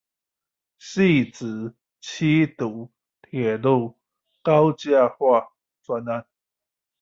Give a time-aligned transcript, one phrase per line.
[0.79, 2.91] 汐止七堵
[3.29, 3.99] 鐵路
[4.41, 5.51] 高架化
[5.83, 6.25] 專案